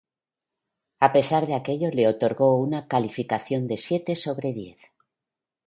A 1.07 1.09
pesar 1.15 1.45
de 1.45 1.53
aquello 1.53 1.91
le 1.91 2.07
otorgó 2.07 2.57
una 2.57 2.87
calificación 2.87 3.67
de 3.67 3.77
siete 3.77 4.15
sobre 4.15 4.51
diez. 4.51 4.93